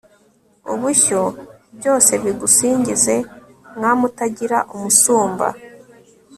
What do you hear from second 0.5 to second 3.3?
ubushyo, byose bigusingize,